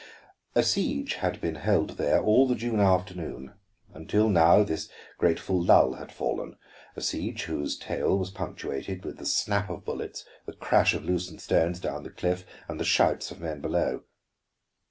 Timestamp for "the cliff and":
12.01-12.79